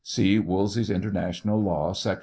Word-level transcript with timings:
(See 0.03 0.39
Woolsey's 0.39 0.89
International 0.89 1.61
Law, 1.61 1.93
sec. 1.93 2.17